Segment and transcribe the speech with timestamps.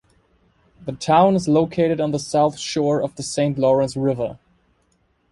[0.83, 4.39] The town is located on the south shore of the Saint Lawrence River.